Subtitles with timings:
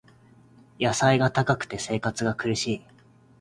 [0.79, 2.81] 野菜が高くて生活が苦しい